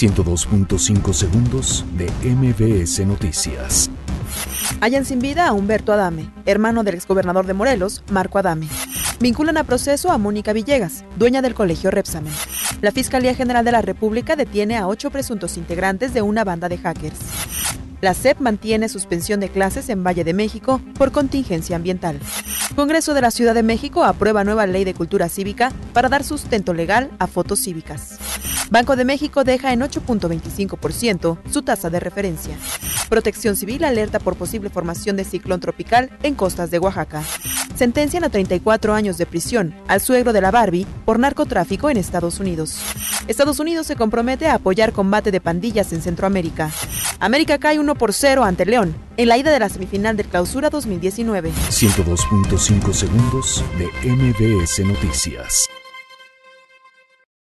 102.5 0.00 1.12
segundos 1.12 1.84
de 1.92 2.10
MBS 2.24 3.06
Noticias. 3.06 3.90
Hallan 4.80 5.04
sin 5.04 5.18
vida 5.18 5.46
a 5.46 5.52
Humberto 5.52 5.92
Adame, 5.92 6.30
hermano 6.46 6.84
del 6.84 6.94
exgobernador 6.94 7.44
de 7.44 7.52
Morelos, 7.52 8.02
Marco 8.10 8.38
Adame. 8.38 8.66
Vinculan 9.20 9.58
a 9.58 9.64
proceso 9.64 10.10
a 10.10 10.16
Mónica 10.16 10.54
Villegas, 10.54 11.04
dueña 11.18 11.42
del 11.42 11.52
colegio 11.52 11.90
Repsamen. 11.90 12.32
La 12.80 12.92
Fiscalía 12.92 13.34
General 13.34 13.62
de 13.62 13.72
la 13.72 13.82
República 13.82 14.36
detiene 14.36 14.78
a 14.78 14.88
ocho 14.88 15.10
presuntos 15.10 15.58
integrantes 15.58 16.14
de 16.14 16.22
una 16.22 16.44
banda 16.44 16.70
de 16.70 16.78
hackers. 16.78 17.18
La 18.00 18.14
SEP 18.14 18.40
mantiene 18.40 18.88
suspensión 18.88 19.38
de 19.40 19.50
clases 19.50 19.90
en 19.90 20.02
Valle 20.02 20.24
de 20.24 20.32
México 20.32 20.80
por 20.96 21.12
contingencia 21.12 21.76
ambiental. 21.76 22.18
Congreso 22.74 23.12
de 23.12 23.20
la 23.20 23.30
Ciudad 23.30 23.52
de 23.52 23.62
México 23.62 24.04
aprueba 24.04 24.44
nueva 24.44 24.66
ley 24.66 24.84
de 24.84 24.94
cultura 24.94 25.28
cívica 25.28 25.74
para 25.92 26.08
dar 26.08 26.24
sustento 26.24 26.72
legal 26.72 27.10
a 27.18 27.26
fotos 27.26 27.58
cívicas. 27.58 28.18
Banco 28.70 28.94
de 28.94 29.04
México 29.04 29.42
deja 29.42 29.72
en 29.72 29.80
8.25% 29.80 31.38
su 31.50 31.62
tasa 31.62 31.90
de 31.90 31.98
referencia. 31.98 32.56
Protección 33.08 33.56
Civil 33.56 33.82
alerta 33.82 34.20
por 34.20 34.36
posible 34.36 34.70
formación 34.70 35.16
de 35.16 35.24
ciclón 35.24 35.58
tropical 35.58 36.10
en 36.22 36.36
costas 36.36 36.70
de 36.70 36.78
Oaxaca. 36.78 37.24
Sentencian 37.74 38.22
a 38.22 38.28
34 38.28 38.94
años 38.94 39.18
de 39.18 39.26
prisión 39.26 39.74
al 39.88 40.00
suegro 40.00 40.32
de 40.32 40.40
la 40.40 40.52
Barbie 40.52 40.86
por 41.04 41.18
narcotráfico 41.18 41.90
en 41.90 41.96
Estados 41.96 42.38
Unidos. 42.38 42.80
Estados 43.26 43.58
Unidos 43.58 43.88
se 43.88 43.96
compromete 43.96 44.46
a 44.46 44.54
apoyar 44.54 44.92
combate 44.92 45.32
de 45.32 45.40
pandillas 45.40 45.92
en 45.92 46.00
Centroamérica. 46.00 46.70
América 47.18 47.58
cae 47.58 47.80
1 47.80 47.94
por 47.96 48.12
0 48.12 48.44
ante 48.44 48.66
León 48.66 48.94
en 49.16 49.28
la 49.28 49.36
ida 49.36 49.50
de 49.50 49.58
la 49.58 49.68
semifinal 49.68 50.16
del 50.16 50.28
Clausura 50.28 50.70
2019. 50.70 51.50
102.5 51.50 52.92
segundos 52.92 53.64
de 53.78 53.86
MBS 54.08 54.84
Noticias. 54.86 55.69